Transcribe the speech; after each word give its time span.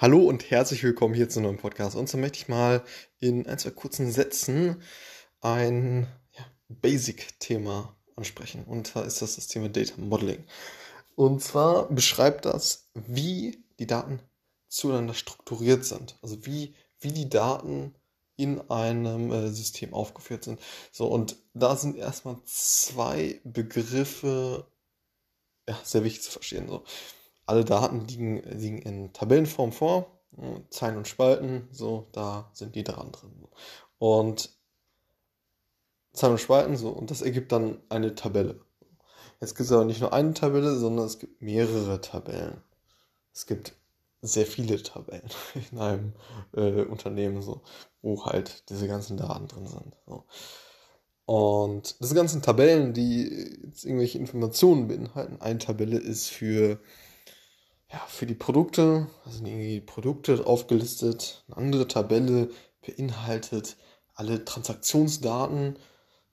Hallo 0.00 0.20
und 0.20 0.50
herzlich 0.50 0.82
willkommen 0.82 1.12
hier 1.12 1.28
zu 1.28 1.40
einem 1.40 1.48
neuen 1.48 1.58
Podcast. 1.58 1.94
Und 1.94 2.08
so 2.08 2.16
möchte 2.16 2.38
ich 2.38 2.48
mal 2.48 2.82
in 3.18 3.46
ein, 3.46 3.58
zwei 3.58 3.68
kurzen 3.68 4.10
Sätzen 4.10 4.82
ein 5.42 6.08
ja, 6.32 6.46
Basic-Thema 6.70 7.94
ansprechen. 8.16 8.64
Und 8.64 8.86
zwar 8.86 9.04
ist 9.04 9.20
das 9.20 9.36
das 9.36 9.48
Thema 9.48 9.68
Data 9.68 9.92
Modeling. 9.98 10.46
Und 11.16 11.42
zwar 11.42 11.86
beschreibt 11.90 12.46
das, 12.46 12.88
wie 12.94 13.62
die 13.78 13.86
Daten 13.86 14.20
zueinander 14.68 15.12
strukturiert 15.12 15.84
sind. 15.84 16.18
Also 16.22 16.46
wie, 16.46 16.74
wie 17.00 17.12
die 17.12 17.28
Daten 17.28 17.94
in 18.36 18.70
einem 18.70 19.30
äh, 19.30 19.48
System 19.50 19.92
aufgeführt 19.92 20.44
sind. 20.44 20.60
So, 20.92 21.08
und 21.08 21.36
da 21.52 21.76
sind 21.76 21.98
erstmal 21.98 22.38
zwei 22.46 23.38
Begriffe 23.44 24.66
ja, 25.68 25.78
sehr 25.84 26.04
wichtig 26.04 26.22
zu 26.22 26.30
verstehen. 26.30 26.68
So 26.70 26.84
alle 27.50 27.64
Daten 27.64 28.06
liegen, 28.06 28.42
liegen 28.58 28.78
in 28.78 29.12
Tabellenform 29.12 29.72
vor, 29.72 30.06
Zeilen 30.70 30.96
und 30.96 31.08
Spalten, 31.08 31.68
so, 31.72 32.06
da 32.12 32.50
sind 32.52 32.74
die 32.74 32.84
dran 32.84 33.12
drin. 33.12 33.32
Und 33.98 34.50
Zeilen 36.12 36.32
und 36.34 36.38
Spalten, 36.38 36.76
so, 36.76 36.90
und 36.90 37.10
das 37.10 37.22
ergibt 37.22 37.52
dann 37.52 37.78
eine 37.88 38.14
Tabelle. 38.14 38.60
Jetzt 39.40 39.56
gibt 39.56 39.66
es 39.66 39.72
aber 39.72 39.84
nicht 39.84 40.00
nur 40.00 40.12
eine 40.12 40.34
Tabelle, 40.34 40.76
sondern 40.76 41.06
es 41.06 41.18
gibt 41.18 41.42
mehrere 41.42 42.00
Tabellen. 42.00 42.62
Es 43.32 43.46
gibt 43.46 43.74
sehr 44.22 44.46
viele 44.46 44.82
Tabellen 44.82 45.28
in 45.72 45.78
einem 45.78 46.12
äh, 46.54 46.82
Unternehmen, 46.82 47.42
so, 47.42 47.62
wo 48.02 48.24
halt 48.26 48.68
diese 48.70 48.86
ganzen 48.86 49.16
Daten 49.16 49.48
drin 49.48 49.66
sind. 49.66 49.96
So. 50.06 50.24
Und 51.26 52.00
diese 52.00 52.14
ganzen 52.14 52.42
Tabellen, 52.42 52.92
die 52.92 53.58
jetzt 53.64 53.84
irgendwelche 53.84 54.18
Informationen 54.18 54.88
beinhalten, 54.88 55.40
eine 55.40 55.58
Tabelle 55.58 55.98
ist 55.98 56.28
für 56.28 56.80
ja, 57.92 57.98
für 58.08 58.26
die 58.26 58.34
Produkte, 58.34 59.08
also 59.24 59.42
die 59.42 59.80
Produkte 59.80 60.46
aufgelistet. 60.46 61.44
Eine 61.48 61.56
andere 61.56 61.88
Tabelle 61.88 62.50
beinhaltet 62.86 63.76
alle 64.14 64.44
Transaktionsdaten. 64.44 65.76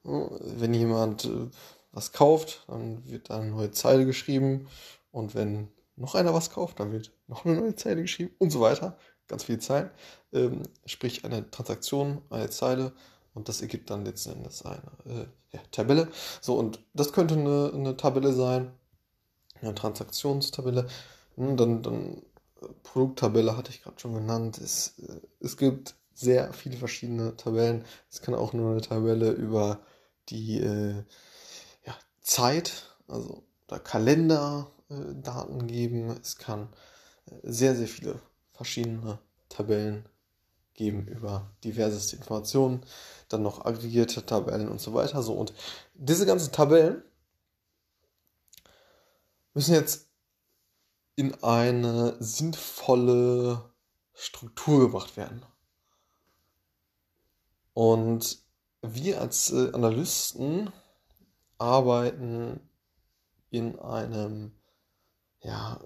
Wenn 0.03 0.73
jemand 0.73 1.25
äh, 1.25 1.49
was 1.91 2.11
kauft, 2.11 2.63
dann 2.67 3.09
wird 3.09 3.31
eine 3.31 3.49
neue 3.49 3.71
Zeile 3.71 4.05
geschrieben. 4.05 4.67
Und 5.11 5.35
wenn 5.35 5.69
noch 5.95 6.15
einer 6.15 6.33
was 6.33 6.51
kauft, 6.51 6.79
dann 6.79 6.91
wird 6.91 7.11
noch 7.27 7.45
eine 7.45 7.55
neue 7.55 7.75
Zeile 7.75 8.03
geschrieben 8.03 8.33
und 8.37 8.51
so 8.51 8.61
weiter. 8.61 8.97
Ganz 9.27 9.45
viele 9.45 9.59
Zeilen. 9.59 9.89
Ähm, 10.31 10.63
sprich 10.85 11.25
eine 11.25 11.49
Transaktion, 11.49 12.21
eine 12.29 12.49
Zeile 12.49 12.93
und 13.33 13.49
das 13.49 13.61
ergibt 13.61 13.89
dann 13.89 14.05
letzten 14.05 14.31
Endes 14.31 14.65
eine 14.65 14.81
äh, 15.05 15.25
ja, 15.51 15.59
Tabelle. 15.71 16.07
So, 16.41 16.55
und 16.57 16.79
das 16.93 17.13
könnte 17.13 17.35
eine, 17.35 17.71
eine 17.73 17.97
Tabelle 17.97 18.33
sein, 18.33 18.71
eine 19.61 19.75
Transaktionstabelle. 19.75 20.87
Hm, 21.37 21.55
dann, 21.57 21.83
dann 21.83 22.21
Produkttabelle 22.83 23.55
hatte 23.55 23.71
ich 23.71 23.83
gerade 23.83 23.99
schon 23.99 24.13
genannt. 24.13 24.57
Es, 24.57 24.99
äh, 24.99 25.21
es 25.39 25.57
gibt 25.57 25.95
sehr 26.13 26.51
viele 26.53 26.77
verschiedene 26.77 27.35
Tabellen. 27.37 27.85
Es 28.09 28.21
kann 28.21 28.35
auch 28.35 28.53
nur 28.53 28.71
eine 28.71 28.81
Tabelle 28.81 29.31
über 29.31 29.79
die 30.29 30.59
äh, 30.59 31.03
ja, 31.85 31.95
Zeit, 32.21 32.95
also 33.07 33.43
oder 33.67 33.79
Kalenderdaten 33.79 35.61
äh, 35.61 35.65
geben. 35.67 36.17
Es 36.21 36.37
kann 36.37 36.69
äh, 37.27 37.35
sehr, 37.43 37.75
sehr 37.75 37.87
viele 37.87 38.19
verschiedene 38.53 39.19
Tabellen 39.49 40.05
geben 40.73 41.07
über 41.07 41.51
diverseste 41.63 42.15
Informationen, 42.17 42.81
dann 43.29 43.43
noch 43.43 43.65
aggregierte 43.65 44.25
Tabellen 44.25 44.69
und 44.69 44.79
so 44.79 44.93
weiter. 44.93 45.21
So 45.23 45.33
und 45.33 45.53
diese 45.95 46.25
ganzen 46.25 46.51
Tabellen 46.51 47.03
müssen 49.53 49.73
jetzt 49.73 50.06
in 51.17 51.33
eine 51.43 52.15
sinnvolle 52.19 53.73
Struktur 54.13 54.81
gebracht 54.81 55.17
werden. 55.17 55.43
Und 57.73 58.43
wir 58.83 59.19
als 59.19 59.51
äh, 59.51 59.71
Analysten 59.73 60.71
arbeiten 61.57 62.59
in 63.49 63.79
einem, 63.79 64.51
ja, 65.41 65.81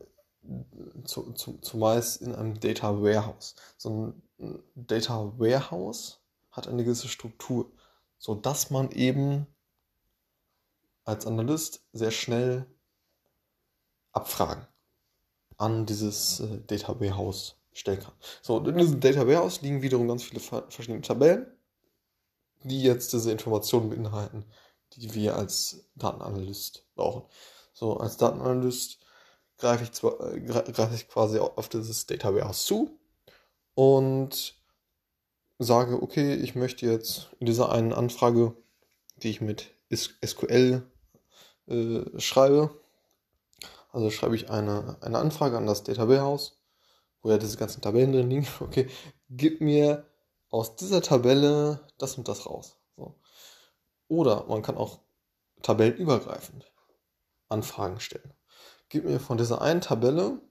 zu, 1.06 1.32
zu, 1.32 1.60
zumeist 1.60 2.22
in 2.22 2.36
einem 2.36 2.60
Data 2.60 3.02
Warehouse. 3.02 3.56
So 3.78 4.14
ein 4.38 4.64
Data 4.76 5.32
Warehouse 5.38 6.20
hat 6.52 6.68
eine 6.68 6.84
gewisse 6.84 7.08
Struktur, 7.08 7.72
sodass 8.18 8.70
man 8.70 8.92
eben 8.92 9.48
als 11.06 11.26
Analyst 11.26 11.86
sehr 11.94 12.12
schnell 12.12 12.66
abfragen 14.12 14.68
an 15.62 15.86
dieses 15.86 16.40
äh, 16.40 16.60
Data 16.68 17.00
Warehouse 17.00 17.56
stellen 17.74 18.00
kann. 18.00 18.14
So, 18.42 18.60
in 18.60 18.78
diesem 18.78 19.00
Data 19.00 19.28
Warehouse 19.28 19.62
liegen 19.62 19.82
wiederum 19.82 20.08
ganz 20.08 20.24
viele 20.24 20.40
verschiedene 20.42 21.02
Tabellen, 21.02 21.48
die 22.64 22.82
jetzt 22.82 23.14
diese 23.14 23.32
Informationen 23.32 23.90
beinhalten, 23.90 24.46
die 24.94 25.14
wir 25.14 25.36
als 25.36 25.86
Datenanalyst 25.96 26.86
brauchen. 26.96 27.24
So, 27.74 27.98
als 27.98 28.18
Datenanalyst 28.18 29.00
greife 29.58 29.84
ich, 29.84 29.92
zwar, 29.92 30.34
äh, 30.34 30.42
greife 30.42 30.96
ich 30.96 31.08
quasi 31.08 31.40
auf 31.40 31.70
dieses 31.70 32.06
Data 32.08 32.34
Warehouse 32.34 32.66
zu 32.66 33.00
und 33.76 34.56
sage, 35.60 36.02
okay, 36.02 36.34
ich 36.34 36.56
möchte 36.56 36.88
jetzt 36.88 37.30
in 37.40 37.46
dieser 37.46 37.72
einen 37.72 37.94
Anfrage, 37.94 38.56
die 39.18 39.30
ich 39.30 39.42
mit 39.42 39.76
SQL 39.94 40.84
äh, 41.68 42.20
schreibe, 42.20 42.81
also 43.92 44.10
schreibe 44.10 44.36
ich 44.36 44.50
eine, 44.50 44.98
eine 45.02 45.20
Anfrage 45.20 45.58
an 45.58 45.66
das 45.66 45.84
Data 45.84 46.08
Warehouse, 46.08 46.60
wo 47.22 47.30
ja 47.30 47.38
diese 47.38 47.58
ganzen 47.58 47.82
Tabellen 47.82 48.14
drin 48.14 48.30
liegen. 48.30 48.48
Okay, 48.60 48.90
gib 49.30 49.62
mir 49.62 50.06
aus 50.50 50.76
dieser 50.76 51.02
Tabelle 51.02 51.88
das 51.98 52.18
und 52.18 52.28
das 52.28 52.46
raus. 52.46 52.78
So. 52.96 53.16
Oder 54.08 54.46
man 54.48 54.62
kann 54.62 54.78
auch 54.78 55.00
tabellenübergreifend 55.62 56.72
Anfragen 57.50 58.00
stellen. 58.00 58.34
Gib 58.90 59.06
mir 59.06 59.20
von 59.20 59.38
dieser 59.38 59.62
einen 59.62 59.82
Tabelle, 59.82 60.42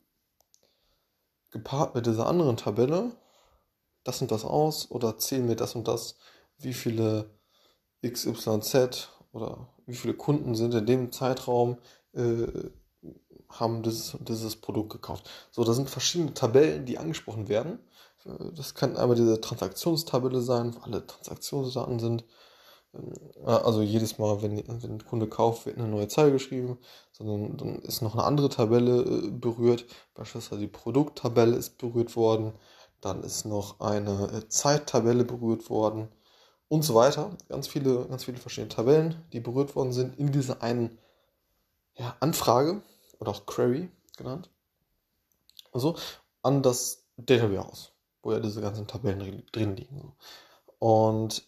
gepaart 1.50 1.94
mit 1.94 2.06
dieser 2.06 2.26
anderen 2.26 2.56
Tabelle, 2.56 3.12
das 4.04 4.22
und 4.22 4.30
das 4.30 4.44
aus 4.44 4.90
oder 4.90 5.18
zähl 5.18 5.42
mir 5.42 5.56
das 5.56 5.74
und 5.74 5.88
das, 5.88 6.16
wie 6.58 6.72
viele 6.72 7.30
XYZ 8.06 9.08
oder 9.32 9.68
wie 9.86 9.94
viele 9.94 10.14
Kunden 10.14 10.54
sind 10.54 10.74
in 10.74 10.86
dem 10.86 11.12
Zeitraum 11.12 11.78
äh, 12.12 12.46
haben 13.50 13.82
dieses, 13.82 14.16
dieses 14.20 14.56
Produkt 14.56 14.90
gekauft. 14.90 15.28
So, 15.50 15.64
da 15.64 15.72
sind 15.72 15.90
verschiedene 15.90 16.34
Tabellen, 16.34 16.86
die 16.86 16.98
angesprochen 16.98 17.48
werden. 17.48 17.78
Das 18.54 18.74
kann 18.74 18.96
einmal 18.96 19.16
diese 19.16 19.40
Transaktionstabelle 19.40 20.42
sein, 20.42 20.74
wo 20.74 20.80
alle 20.80 21.06
Transaktionsdaten 21.06 21.98
sind. 21.98 22.24
Also 23.44 23.82
jedes 23.82 24.18
Mal, 24.18 24.42
wenn, 24.42 24.56
wenn 24.66 24.92
ein 24.94 25.04
Kunde 25.04 25.28
kauft, 25.28 25.64
wird 25.66 25.78
eine 25.78 25.86
neue 25.88 26.08
Zeile 26.08 26.32
geschrieben, 26.32 26.78
sondern 27.12 27.56
dann 27.56 27.78
ist 27.82 28.02
noch 28.02 28.14
eine 28.14 28.24
andere 28.24 28.48
Tabelle 28.48 29.02
äh, 29.02 29.30
berührt. 29.30 29.86
Beispielsweise 30.14 30.60
die 30.60 30.66
Produkttabelle 30.66 31.56
ist 31.56 31.78
berührt 31.78 32.16
worden. 32.16 32.52
Dann 33.00 33.22
ist 33.22 33.44
noch 33.44 33.78
eine 33.78 34.32
äh, 34.32 34.48
Zeittabelle 34.48 35.24
berührt 35.24 35.70
worden 35.70 36.08
und 36.68 36.82
so 36.82 36.94
weiter. 36.94 37.30
Ganz 37.48 37.68
viele, 37.68 38.06
ganz 38.06 38.24
viele 38.24 38.38
verschiedene 38.38 38.74
Tabellen, 38.74 39.22
die 39.32 39.40
berührt 39.40 39.76
worden 39.76 39.92
sind 39.92 40.18
in 40.18 40.32
dieser 40.32 40.60
einen 40.60 40.98
ja, 41.96 42.16
Anfrage 42.18 42.82
oder 43.20 43.30
auch 43.30 43.46
Query 43.46 43.90
genannt, 44.16 44.50
also 45.72 45.96
an 46.42 46.62
das 46.62 47.04
Data 47.16 47.50
Warehouse, 47.50 47.92
wo 48.22 48.32
ja 48.32 48.40
diese 48.40 48.60
ganzen 48.60 48.86
Tabellen 48.86 49.46
drin 49.52 49.76
liegen. 49.76 50.14
Und 50.78 51.46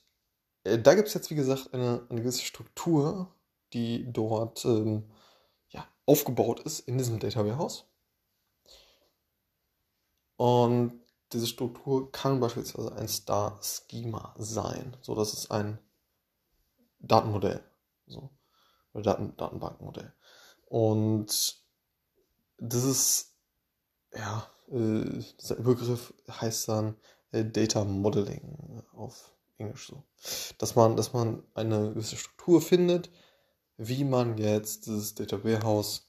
äh, 0.65 0.79
da 0.79 0.95
gibt 0.95 1.09
es 1.09 1.15
jetzt, 1.15 1.31
wie 1.31 1.35
gesagt, 1.35 1.73
eine, 1.75 2.07
eine 2.09 2.21
gewisse 2.21 2.43
Struktur, 2.43 3.35
die 3.73 4.11
dort 4.13 4.65
ähm, 4.65 5.11
ja, 5.71 5.87
aufgebaut 6.07 6.61
ist 6.61 6.81
in 6.81 6.99
diesem 6.99 7.19
Data 7.19 7.45
Warehouse. 7.45 7.87
Und 10.37 11.01
diese 11.33 11.47
Struktur 11.47 12.13
kann 12.13 12.41
beispielsweise 12.41 12.95
ein 12.95 13.09
Star-Schema 13.09 14.35
sein. 14.39 14.97
So, 15.01 15.15
das 15.15 15.33
ist 15.33 15.51
ein 15.51 15.79
Datenmodell. 16.99 17.65
So, 18.07 18.31
oder 18.93 19.03
Daten, 19.03 19.37
Datenbankmodell. 19.37 20.13
Und 20.67 21.62
das 22.63 22.85
ist, 22.85 23.35
ja, 24.15 24.49
äh, 24.69 25.23
dieser 25.41 25.57
Übergriff 25.57 26.15
heißt 26.29 26.69
dann 26.69 26.97
äh, 27.33 27.45
Data 27.45 27.85
Modeling 27.85 28.83
auf 28.93 29.35
Englisch 29.59 29.89
so. 29.89 30.05
Dass 30.59 30.77
man, 30.77 30.97
dass 30.97 31.13
man 31.13 31.43
eine 31.55 31.91
gewisse 31.91 32.17
Struktur 32.17 32.63
findet, 32.63 33.11
wie 33.77 34.05
man 34.05 34.39
jetzt 34.39 34.87
dieses 34.87 35.15
Data 35.15 35.43
Warehouse 35.43 36.09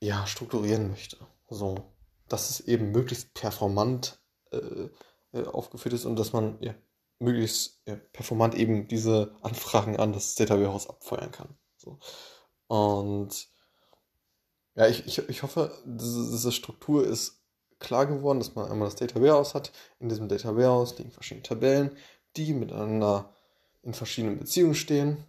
ja, 0.00 0.26
strukturieren 0.26 0.90
möchte. 0.90 1.16
So, 1.48 1.94
dass 2.28 2.50
es 2.50 2.60
eben 2.60 2.90
möglichst 2.90 3.32
performant 3.32 4.20
äh, 4.50 4.88
äh 5.32 5.46
aufgeführt 5.46 5.94
ist 5.94 6.04
und 6.04 6.16
dass 6.16 6.34
man 6.34 6.58
ja, 6.60 6.74
möglichst 7.18 7.80
ja, 7.86 7.96
performant 7.96 8.54
eben 8.56 8.88
diese 8.88 9.34
Anfragen 9.40 9.96
an 9.96 10.12
das 10.12 10.34
Data 10.34 10.58
Warehouse 10.60 10.88
abfeuern 10.88 11.30
kann. 11.30 11.56
So. 11.76 11.98
Und 12.66 13.51
Ja, 14.74 14.86
ich, 14.86 15.06
ich, 15.06 15.28
ich 15.28 15.42
hoffe, 15.42 15.76
diese, 15.84 16.30
diese 16.30 16.52
Struktur 16.52 17.06
ist 17.06 17.42
klar 17.78 18.06
geworden, 18.06 18.38
dass 18.38 18.54
man 18.54 18.70
einmal 18.70 18.88
das 18.88 18.96
Data 18.96 19.20
Warehouse 19.20 19.54
hat. 19.54 19.72
In 19.98 20.08
diesem 20.08 20.28
Data 20.28 20.56
Warehouse 20.56 20.96
liegen 20.98 21.10
verschiedene 21.10 21.42
Tabellen, 21.42 21.96
die 22.36 22.54
miteinander 22.54 23.34
in 23.82 23.92
verschiedenen 23.92 24.38
Beziehungen 24.38 24.74
stehen 24.74 25.24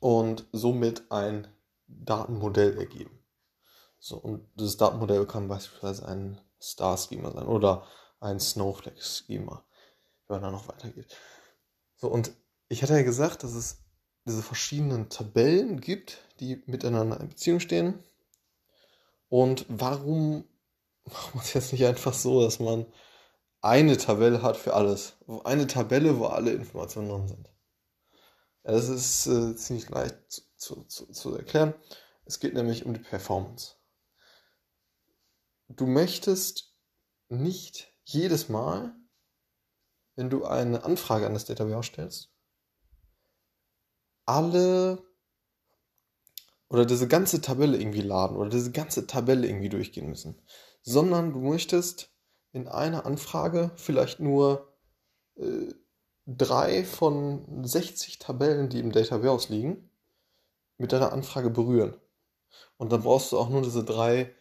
und 0.00 0.46
somit 0.52 1.10
ein 1.10 1.46
Datenmodell 1.86 2.78
ergeben. 2.78 3.22
So, 3.98 4.16
und 4.16 4.48
dieses 4.58 4.78
Datenmodell 4.78 5.26
kann 5.26 5.46
beispielsweise 5.46 6.08
ein 6.08 6.40
Star-Schema 6.60 7.30
sein 7.30 7.46
oder 7.46 7.86
ein 8.18 8.40
Snowflake-Schema, 8.40 9.64
wenn 10.26 10.40
man 10.40 10.42
da 10.42 10.50
noch 10.50 10.68
weitergeht. 10.68 11.14
So, 11.94 12.08
und 12.08 12.32
ich 12.68 12.82
hatte 12.82 12.94
ja 12.94 13.02
gesagt, 13.02 13.44
dass 13.44 13.54
es 13.54 13.84
diese 14.24 14.42
verschiedenen 14.42 15.08
Tabellen 15.08 15.80
gibt, 15.80 16.18
die 16.40 16.62
miteinander 16.66 17.20
in 17.20 17.28
Beziehung 17.28 17.60
stehen. 17.60 18.02
Und 19.32 19.64
warum 19.70 20.44
macht 21.04 21.34
man 21.34 21.42
es 21.42 21.54
jetzt 21.54 21.72
nicht 21.72 21.86
einfach 21.86 22.12
so, 22.12 22.42
dass 22.42 22.60
man 22.60 22.84
eine 23.62 23.96
Tabelle 23.96 24.42
hat 24.42 24.58
für 24.58 24.74
alles? 24.74 25.16
Eine 25.44 25.66
Tabelle, 25.66 26.18
wo 26.18 26.26
alle 26.26 26.52
Informationen 26.52 27.08
drin 27.08 27.28
sind. 27.28 27.50
Das 28.62 28.90
ist 28.90 29.26
äh, 29.28 29.56
ziemlich 29.56 29.88
leicht 29.88 30.44
zu, 30.56 30.84
zu, 30.84 31.06
zu, 31.06 31.34
erklären. 31.34 31.72
Es 32.26 32.40
geht 32.40 32.52
nämlich 32.52 32.84
um 32.84 32.92
die 32.92 33.00
Performance. 33.00 33.76
Du 35.68 35.86
möchtest 35.86 36.76
nicht 37.30 37.90
jedes 38.04 38.50
Mal, 38.50 38.94
wenn 40.14 40.28
du 40.28 40.44
eine 40.44 40.84
Anfrage 40.84 41.24
an 41.24 41.32
das 41.32 41.46
Data 41.46 41.64
Warehouse 41.64 41.86
stellst, 41.86 42.34
alle 44.26 45.02
oder 46.72 46.86
diese 46.86 47.06
ganze 47.06 47.42
Tabelle 47.42 47.76
irgendwie 47.76 48.00
laden 48.00 48.36
oder 48.36 48.48
diese 48.48 48.72
ganze 48.72 49.06
Tabelle 49.06 49.46
irgendwie 49.46 49.68
durchgehen 49.68 50.08
müssen, 50.08 50.40
sondern 50.80 51.32
du 51.32 51.40
möchtest 51.40 52.10
in 52.52 52.66
einer 52.66 53.04
Anfrage 53.04 53.70
vielleicht 53.76 54.20
nur 54.20 54.74
äh, 55.36 55.74
drei 56.26 56.84
von 56.84 57.64
60 57.64 58.18
Tabellen, 58.18 58.70
die 58.70 58.80
im 58.80 58.90
Data 58.90 59.22
Warehouse 59.22 59.50
liegen, 59.50 59.90
mit 60.78 60.92
deiner 60.92 61.12
Anfrage 61.12 61.50
berühren. 61.50 61.94
Und 62.78 62.90
dann 62.90 63.02
brauchst 63.02 63.32
du 63.32 63.38
auch 63.38 63.50
nur 63.50 63.62
diese 63.62 63.84
drei 63.84 64.32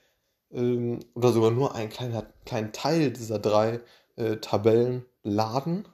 ähm, 0.52 1.00
oder 1.14 1.34
sogar 1.34 1.52
nur 1.52 1.76
einen 1.76 1.90
kleinen, 1.90 2.24
kleinen 2.46 2.72
Teil 2.72 3.12
dieser 3.12 3.40
drei 3.40 3.82
äh, 4.16 4.38
Tabellen 4.38 5.06
laden 5.24 5.86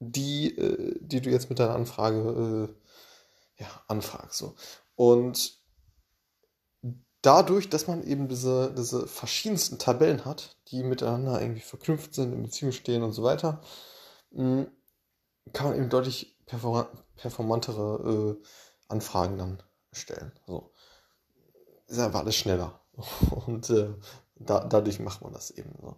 die, 0.00 0.56
äh, 0.56 0.98
die 1.00 1.20
du 1.20 1.30
jetzt 1.30 1.48
mit 1.48 1.58
deiner 1.58 1.74
Anfrage 1.74 2.68
äh, 2.68 2.83
ja, 3.58 3.66
anfragst. 3.88 4.38
So. 4.38 4.54
Und 4.96 5.58
dadurch, 7.22 7.70
dass 7.70 7.86
man 7.86 8.02
eben 8.04 8.28
diese, 8.28 8.72
diese 8.76 9.06
verschiedensten 9.06 9.78
Tabellen 9.78 10.24
hat, 10.24 10.56
die 10.68 10.82
miteinander 10.82 11.40
irgendwie 11.40 11.60
verknüpft 11.62 12.14
sind, 12.14 12.32
in 12.32 12.42
Beziehung 12.42 12.72
stehen 12.72 13.02
und 13.02 13.12
so 13.12 13.22
weiter, 13.22 13.62
mh, 14.30 14.66
kann 15.52 15.68
man 15.68 15.76
eben 15.76 15.88
deutlich 15.88 16.36
performantere 16.46 18.38
äh, 18.40 18.46
Anfragen 18.88 19.38
dann 19.38 19.62
stellen. 19.92 20.32
So. 20.46 20.72
Ist 21.86 21.98
einfach 21.98 22.20
alles 22.20 22.36
schneller. 22.36 22.80
Und 23.46 23.68
äh, 23.70 23.92
da, 24.36 24.60
dadurch 24.60 25.00
macht 25.00 25.22
man 25.22 25.32
das 25.32 25.50
eben 25.50 25.72
so. 25.80 25.96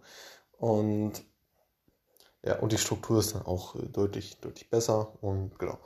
Und 0.57 1.23
ja, 2.43 2.59
und 2.59 2.71
die 2.71 2.77
Struktur 2.77 3.19
ist 3.19 3.35
dann 3.35 3.45
auch 3.45 3.75
äh, 3.75 3.87
deutlich, 3.89 4.39
deutlich 4.39 4.69
besser 4.69 5.21
und 5.21 5.57
genau. 5.59 5.79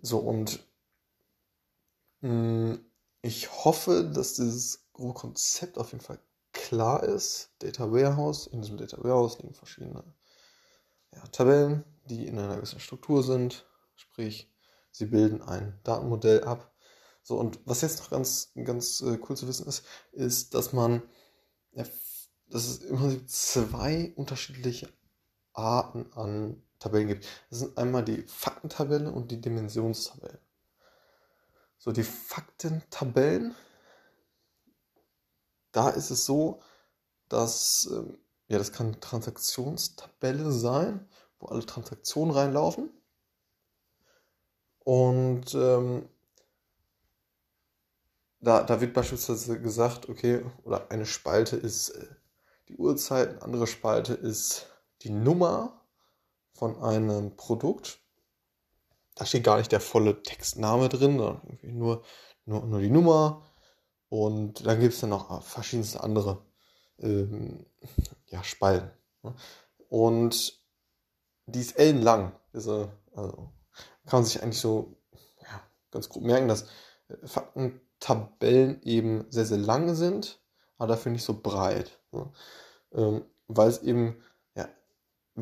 So, 0.00 0.18
und 0.18 0.60
ich 2.22 3.64
hoffe, 3.64 4.10
dass 4.14 4.34
dieses 4.34 4.90
grobe 4.92 5.14
Konzept 5.14 5.78
auf 5.78 5.92
jeden 5.92 6.04
Fall 6.04 6.20
klar 6.52 7.02
ist. 7.02 7.50
Data 7.60 7.90
Warehouse, 7.90 8.46
in 8.46 8.62
diesem 8.62 8.76
Data 8.76 8.98
Warehouse 8.98 9.38
liegen 9.38 9.54
verschiedene 9.54 10.04
ja, 11.12 11.26
Tabellen, 11.28 11.84
die 12.04 12.26
in 12.26 12.38
einer 12.38 12.56
gewissen 12.56 12.80
Struktur 12.80 13.22
sind, 13.22 13.66
sprich, 13.94 14.52
sie 14.90 15.06
bilden 15.06 15.42
ein 15.42 15.78
Datenmodell 15.84 16.44
ab. 16.44 16.74
So, 17.22 17.38
und 17.38 17.60
was 17.64 17.82
jetzt 17.82 18.00
noch 18.00 18.10
ganz, 18.10 18.52
ganz 18.64 19.00
äh, 19.02 19.18
cool 19.28 19.36
zu 19.36 19.46
wissen 19.46 19.66
ist, 19.66 19.84
ist, 20.12 20.54
dass 20.54 20.72
man, 20.72 21.02
ja, 21.72 21.84
dass 22.48 22.66
es 22.66 22.78
im 22.78 22.96
Prinzip 22.96 23.28
zwei 23.30 24.12
unterschiedliche 24.16 24.88
Arten 25.52 26.12
an 26.12 26.62
Tabellen 26.78 27.08
gibt. 27.08 27.26
Das 27.50 27.60
sind 27.60 27.76
einmal 27.78 28.04
die 28.04 28.22
Faktentabelle 28.22 29.12
und 29.12 29.30
die 29.30 29.40
Dimensionstabelle. 29.40 30.40
So, 31.82 31.92
die 31.92 32.02
Faktentabellen, 32.02 33.54
da 35.72 35.88
ist 35.88 36.10
es 36.10 36.26
so, 36.26 36.60
dass, 37.30 37.88
ähm, 37.90 38.18
ja, 38.48 38.58
das 38.58 38.72
kann 38.72 38.88
eine 38.88 39.00
Transaktionstabelle 39.00 40.52
sein, 40.52 41.08
wo 41.38 41.46
alle 41.46 41.64
Transaktionen 41.64 42.34
reinlaufen. 42.34 42.90
Und 44.80 45.54
ähm, 45.54 46.06
da, 48.40 48.62
da 48.62 48.80
wird 48.82 48.92
beispielsweise 48.92 49.58
gesagt, 49.58 50.10
okay, 50.10 50.44
oder 50.64 50.90
eine 50.90 51.06
Spalte 51.06 51.56
ist 51.56 51.90
äh, 51.90 52.06
die 52.68 52.76
Uhrzeit, 52.76 53.30
eine 53.30 53.42
andere 53.42 53.66
Spalte 53.66 54.12
ist 54.12 54.66
die 55.00 55.10
Nummer 55.10 55.80
von 56.52 56.76
einem 56.82 57.36
Produkt. 57.36 58.00
Da 59.14 59.26
steht 59.26 59.44
gar 59.44 59.58
nicht 59.58 59.72
der 59.72 59.80
volle 59.80 60.22
Textname 60.22 60.88
drin, 60.88 61.18
sondern 61.18 61.58
nur, 61.62 62.02
nur, 62.44 62.64
nur 62.66 62.80
die 62.80 62.90
Nummer. 62.90 63.44
Und 64.08 64.66
dann 64.66 64.80
gibt 64.80 64.94
es 64.94 65.00
dann 65.00 65.10
noch 65.10 65.42
verschiedenste 65.42 66.02
andere 66.02 66.44
ähm, 66.98 67.66
ja, 68.26 68.42
Spalten. 68.42 68.90
Ne? 69.22 69.34
Und 69.88 70.60
die 71.46 71.60
ist 71.60 71.78
ellenlang. 71.78 72.32
Diese, 72.52 72.90
also 73.14 73.52
kann 74.06 74.20
man 74.20 74.24
sich 74.24 74.42
eigentlich 74.42 74.60
so 74.60 74.96
ja, 75.42 75.60
ganz 75.90 76.08
gut 76.08 76.22
merken, 76.22 76.48
dass 76.48 76.66
Faktentabellen 77.24 78.82
eben 78.82 79.26
sehr, 79.30 79.44
sehr 79.44 79.58
lang 79.58 79.94
sind, 79.94 80.40
aber 80.78 80.88
dafür 80.88 81.12
nicht 81.12 81.24
so 81.24 81.40
breit. 81.40 82.00
Ne? 82.12 82.32
Ähm, 82.92 83.24
weil 83.46 83.68
es 83.68 83.82
eben 83.82 84.22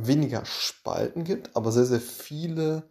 weniger 0.06 0.44
Spalten 0.44 1.24
gibt, 1.24 1.56
aber 1.56 1.72
sehr, 1.72 1.84
sehr 1.84 2.00
viele 2.00 2.88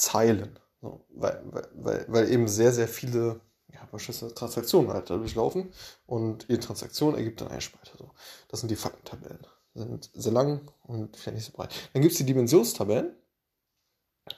Zeilen. 0.00 0.58
So, 0.80 1.04
weil, 1.10 1.42
weil, 1.74 2.06
weil 2.08 2.32
eben 2.32 2.48
sehr, 2.48 2.72
sehr 2.72 2.88
viele 2.88 3.40
ja, 3.68 3.86
Transaktionen 4.34 4.92
halt 4.92 5.10
dadurch 5.10 5.34
laufen 5.34 5.72
und 6.06 6.46
jede 6.48 6.60
Transaktion 6.60 7.14
ergibt 7.14 7.40
dann 7.40 7.48
eine 7.48 7.60
Spalte. 7.60 7.92
So. 7.98 8.10
Das 8.48 8.60
sind 8.60 8.70
die 8.70 8.76
Faktentabellen. 8.76 9.46
Sind 9.74 10.10
sehr 10.14 10.32
lang 10.32 10.72
und 10.82 11.16
vielleicht 11.16 11.36
nicht 11.36 11.46
so 11.46 11.52
breit. 11.52 11.72
Dann 11.92 12.02
gibt 12.02 12.12
es 12.12 12.18
die 12.18 12.24
Dimensionstabellen 12.24 13.14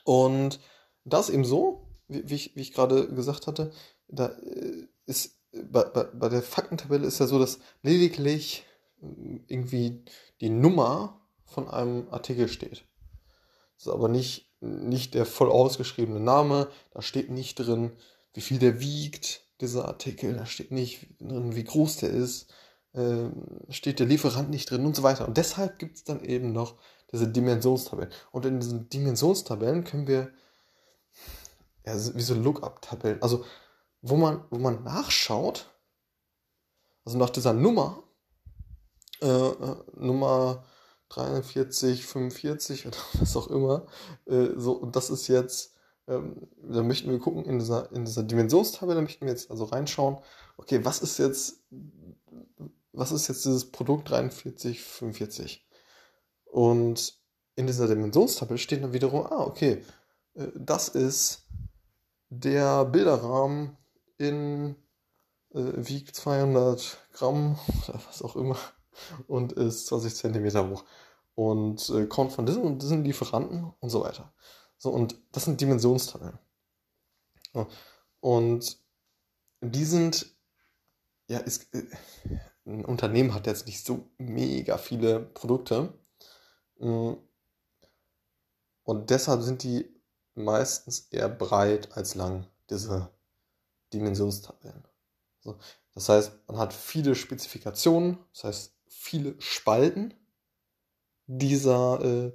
und 0.05 0.61
das 1.05 1.31
eben 1.31 1.45
so, 1.45 1.89
wie, 2.09 2.29
wie 2.29 2.35
ich, 2.35 2.57
wie 2.57 2.61
ich 2.61 2.73
gerade 2.73 3.09
gesagt 3.15 3.47
hatte, 3.47 3.73
da 4.09 4.27
äh, 4.27 4.87
ist 5.07 5.39
bei, 5.53 5.85
bei, 5.85 6.05
bei 6.05 6.29
der 6.29 6.43
Faktentabelle 6.43 7.07
ist 7.07 7.19
ja 7.19 7.27
so, 7.27 7.39
dass 7.39 7.59
lediglich 7.83 8.65
irgendwie 9.47 10.05
die 10.41 10.51
Nummer 10.51 11.21
von 11.45 11.69
einem 11.69 12.09
Artikel 12.11 12.49
steht. 12.49 12.85
Das 13.77 13.87
ist 13.87 13.89
aber 13.89 14.09
nicht, 14.09 14.52
nicht 14.63 15.15
der 15.15 15.27
voll 15.27 15.51
ausgeschriebene 15.51 16.21
Name, 16.21 16.69
da 16.93 17.03
steht 17.03 17.31
nicht 17.31 17.57
drin, 17.57 17.93
wie 18.35 18.41
viel 18.41 18.59
der 18.59 18.81
wiegt, 18.81 19.43
dieser 19.61 19.87
Artikel, 19.87 20.35
da 20.35 20.47
steht 20.47 20.71
nicht 20.71 21.07
drin, 21.21 21.55
wie 21.55 21.65
groß 21.65 21.99
der 21.99 22.11
ist, 22.11 22.53
äh, 22.95 23.29
steht 23.69 24.01
der 24.01 24.07
Lieferant 24.07 24.51
nicht 24.51 24.71
drin 24.71 24.85
und 24.85 24.97
so 24.97 25.03
weiter. 25.03 25.27
Und 25.27 25.37
deshalb 25.37 25.79
gibt 25.79 25.97
es 25.97 26.05
dann 26.05 26.25
eben 26.25 26.53
noch 26.53 26.77
diese 27.13 27.29
Dimensionstabellen. 27.29 28.13
Und 28.31 28.47
in 28.47 28.61
diesen 28.61 28.89
Dimensionstabellen 28.89 29.85
können 29.85 30.07
wir, 30.07 30.33
ja, 31.87 31.95
wie 32.15 32.23
so 32.23 32.35
Lookup-Tabellen, 32.35 33.23
also 33.23 33.45
wo 34.01 34.17
man, 34.17 34.45
wo 34.51 34.59
man 34.59 34.83
nachschaut, 34.83 35.71
also 37.05 37.19
nach 37.19 37.31
dieser 37.31 37.53
Nummer, 37.53 38.03
äh, 39.21 39.27
äh 39.27 39.77
Nummer 39.97 40.22
43, 41.15 42.07
45 42.07 42.87
oder 42.87 42.97
was 43.21 43.37
auch 43.37 43.49
immer. 43.49 43.87
Äh, 44.27 44.49
so, 44.57 44.73
und 44.73 44.97
das 44.97 45.11
ist 45.11 45.29
jetzt, 45.29 45.75
ähm, 46.09 46.49
da 46.63 46.83
möchten 46.83 47.11
wir 47.11 47.19
gucken, 47.19 47.45
in 47.45 47.59
dieser, 47.59 47.93
in 47.93 48.05
dieser 48.05 48.23
Dimensionstabelle 48.23 49.03
möchten 49.03 49.27
wir 49.27 49.33
jetzt 49.33 49.51
also 49.51 49.65
reinschauen, 49.65 50.19
okay, 50.57 50.85
was 50.85 51.03
ist 51.03 51.19
jetzt, 51.19 51.63
was 52.93 53.13
ist 53.13 53.29
jetzt 53.29 53.45
dieses 53.45 53.71
Produkt 53.71 54.11
43, 54.11 54.81
45? 54.81 55.67
Und 56.45 57.15
in 57.55 57.67
dieser 57.67 57.89
Dimensionstabelle 57.89 58.59
steht 58.59 58.83
dann 58.83 58.93
wiederum, 58.93 59.27
ah, 59.27 59.45
okay, 59.45 59.85
äh, 60.35 60.49
das 60.55 60.89
ist 60.89 61.47
der 62.31 62.87
Bilderrahmen 62.87 63.77
in 64.17 64.77
äh, 65.51 65.61
wiegt 65.77 66.17
200 66.17 66.99
Gramm 67.13 67.59
oder 67.89 68.01
was 68.09 68.23
auch 68.23 68.37
immer 68.37 68.57
und 69.27 69.53
ist 69.53 69.87
20 69.87 70.15
Zentimeter 70.15 70.69
hoch 70.69 70.85
und 71.35 71.89
äh, 71.91 72.07
kommt 72.07 72.33
von 72.33 72.47
diesen 72.47 72.63
und 72.63 72.83
diesen 72.83 73.05
Lieferanten 73.05 73.73
und 73.81 73.91
so 73.91 74.03
weiter. 74.03 74.33
So, 74.79 74.91
und 74.91 75.17
das 75.33 75.45
sind 75.45 75.61
Dimensionstabellen. 75.61 76.39
So, 77.53 77.67
und 78.21 78.79
die 79.61 79.85
sind, 79.85 80.35
ja, 81.29 81.39
ist, 81.39 81.73
äh, 81.75 81.87
ein 82.67 82.85
Unternehmen 82.85 83.35
hat 83.35 83.47
jetzt 83.47 83.67
nicht 83.67 83.85
so 83.85 84.09
mega 84.19 84.79
viele 84.79 85.21
Produkte. 85.21 85.93
Mm. 86.79 87.15
Und 88.85 89.11
deshalb 89.11 89.43
sind 89.43 89.63
die 89.63 89.89
meistens 90.35 91.09
eher 91.11 91.29
breit 91.29 91.97
als 91.97 92.15
lang, 92.15 92.47
diese 92.71 93.11
Dimensionstabellen. 93.93 94.85
So, 95.41 95.59
das 95.95 96.09
heißt, 96.09 96.33
man 96.49 96.59
hat 96.59 96.73
viele 96.73 97.15
Spezifikationen, 97.15 98.19
das 98.33 98.45
heißt 98.45 98.82
viele 98.93 99.35
Spalten 99.41 100.15
dieser, 101.27 102.01
äh, 102.03 102.33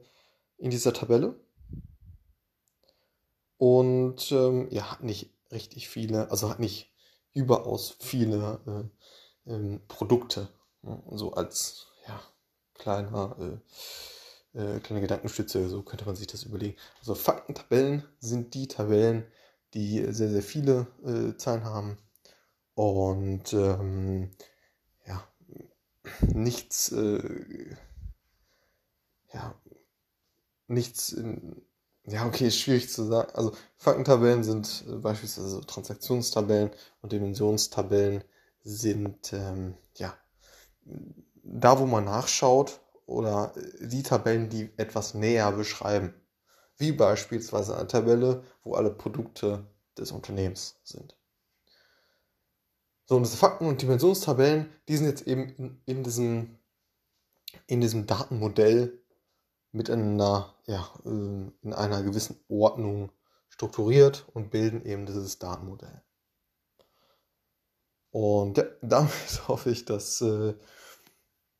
in 0.58 0.72
dieser 0.72 0.94
Tabelle. 0.94 1.40
Und 3.58 4.32
ähm, 4.32 4.68
ja, 4.70 4.92
hat 4.92 5.04
nicht 5.04 5.32
richtig 5.52 5.90
viele, 5.90 6.30
also 6.30 6.50
hat 6.50 6.60
nicht 6.60 6.94
überaus 7.34 7.96
viele 8.00 8.92
äh, 9.46 9.52
ähm, 9.52 9.82
Produkte. 9.88 10.50
Ne? 10.82 11.02
So 11.12 11.34
als 11.34 11.88
ja, 12.08 12.22
kleiner, 12.76 13.36
äh, 14.54 14.60
äh, 14.60 14.80
kleine 14.80 15.02
Gedankenstütze, 15.02 15.68
so 15.70 15.82
könnte 15.84 16.06
man 16.06 16.16
sich 16.16 16.28
das 16.28 16.44
überlegen. 16.44 16.78
Also 17.00 17.16
Faktentabellen 17.16 18.04
sind 18.20 18.54
die 18.54 18.68
Tabellen, 18.68 19.26
die 19.74 20.06
sehr, 20.12 20.30
sehr 20.30 20.44
viele 20.44 20.88
äh, 21.04 21.36
Zahlen 21.38 21.64
haben 21.64 21.98
und 22.76 23.54
ähm, 23.54 24.32
nichts, 26.22 26.92
äh, 26.92 27.76
ja, 29.34 29.56
nichts 30.68 31.12
in, 31.12 31.62
ja, 32.06 32.26
okay, 32.26 32.48
ist 32.48 32.58
schwierig 32.58 32.90
zu 32.90 33.04
sagen. 33.04 33.32
Also 33.34 33.54
Faktentabellen 33.76 34.44
sind 34.44 34.86
äh, 34.88 34.96
beispielsweise 34.96 35.62
Transaktionstabellen 35.62 36.72
und 37.02 37.12
Dimensionstabellen 37.12 38.24
sind 38.64 39.34
ähm, 39.34 39.76
ja 39.96 40.18
da, 41.44 41.80
wo 41.80 41.86
man 41.86 42.06
nachschaut 42.06 42.80
oder 43.06 43.54
die 43.82 44.04
Tabellen, 44.04 44.50
die 44.50 44.70
etwas 44.78 45.14
näher 45.14 45.52
beschreiben. 45.52 46.14
Wie 46.78 46.92
beispielsweise 46.92 47.76
eine 47.78 47.88
Tabelle, 47.88 48.44
wo 48.64 48.76
alle 48.76 48.92
Produkte 48.92 49.66
des 49.98 50.12
Unternehmens 50.12 50.80
sind. 50.84 51.17
So, 53.08 53.16
und 53.16 53.24
diese 53.24 53.38
Fakten- 53.38 53.68
und 53.68 53.82
Dimensionstabellen, 53.82 54.70
die 54.90 54.98
sind 54.98 55.08
jetzt 55.08 55.26
eben 55.28 55.50
in, 55.56 55.82
in, 55.86 56.04
diesem, 56.04 56.60
in 57.66 57.80
diesem 57.80 58.06
Datenmodell 58.06 59.02
miteinander 59.72 60.56
ja, 60.66 60.90
äh, 61.06 61.10
in 61.10 61.74
einer 61.74 62.04
gewissen 62.04 62.38
Ordnung 62.50 63.12
strukturiert 63.48 64.28
und 64.34 64.52
bilden 64.52 64.86
eben 64.86 65.06
dieses 65.06 65.40
Datenmodell. 65.40 66.04
Und 68.12 68.58
ja, 68.58 68.66
damit 68.82 69.48
hoffe 69.48 69.70
ich, 69.70 69.86
dass, 69.86 70.20
äh, 70.20 70.56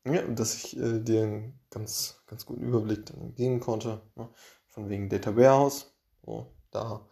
ja, 0.04 0.22
dass 0.28 0.54
ich 0.54 0.76
äh, 0.76 1.00
dir 1.00 1.22
einen 1.22 1.60
ganz, 1.70 2.20
ganz 2.26 2.44
guten 2.44 2.62
Überblick 2.62 3.06
dann 3.06 3.34
geben 3.34 3.60
konnte. 3.60 4.02
Ne? 4.16 4.28
Von 4.66 4.90
wegen 4.90 5.08
Data 5.08 5.34
Warehouse. 5.34 5.94
So, 6.26 6.52
da 6.70 7.08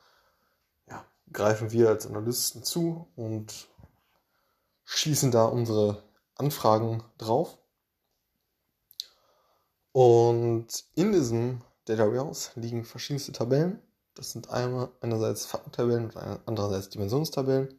ja, 0.89 1.07
greifen 1.33 1.73
wir 1.73 1.89
als 1.89 2.07
Analysten 2.07 2.63
zu 2.65 3.11
und 3.17 3.69
schießen 4.87 5.31
da 5.31 5.45
unsere 5.45 6.03
Anfragen 6.37 7.03
drauf. 7.19 7.59
Und 9.93 10.69
in 10.95 11.13
diesem 11.13 11.63
Data 11.85 12.07
Warehouse 12.07 12.51
liegen 12.55 12.85
verschiedenste 12.85 13.33
Tabellen. 13.33 13.81
Das 14.15 14.33
sind 14.33 14.51
einmal 14.51 14.89
einerseits 15.01 15.47
Faktentabellen 15.47 16.07
und 16.07 16.41
andererseits 16.47 16.89
Dimensionstabellen. 16.89 17.79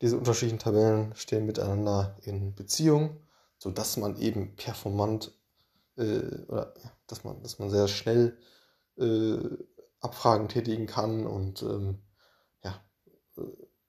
Diese 0.00 0.16
unterschiedlichen 0.16 0.58
Tabellen 0.58 1.14
stehen 1.16 1.46
miteinander 1.46 2.16
in 2.22 2.54
Beziehung, 2.54 3.20
sodass 3.58 3.96
man 3.96 4.16
eben 4.16 4.54
performant 4.56 5.32
äh, 5.96 6.42
oder 6.48 6.74
dass 7.06 7.24
man, 7.24 7.42
dass 7.42 7.58
man 7.58 7.70
sehr 7.70 7.88
schnell 7.88 8.36
äh, 8.96 9.38
Abfragen 10.00 10.48
tätigen 10.48 10.86
kann 10.86 11.26
und 11.26 11.62
ähm, 11.62 11.98
ja, 12.62 12.80
äh, 13.36 13.42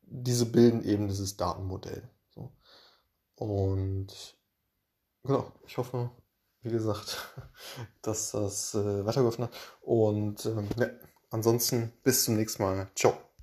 diese 0.08 0.46
bilden 0.46 0.84
eben 0.84 1.08
dieses 1.08 1.38
Datenmodell. 1.38 2.10
So. 2.34 2.52
Und 3.36 4.08
genau, 5.24 5.52
ich 5.66 5.78
hoffe, 5.78 6.12
wie 6.62 6.72
gesagt, 6.72 7.18
dass 8.02 8.32
das 8.32 8.76
äh, 8.76 9.06
weitergeholfen 9.06 9.46
hat. 9.46 9.54
Und 9.82 10.46
ähm, 10.46 10.68
ja, 10.78 10.90
ansonsten 11.30 11.92
bis 12.04 12.26
zum 12.26 12.36
nächsten 12.36 12.64
Mal. 12.64 12.90
Ciao. 12.96 13.26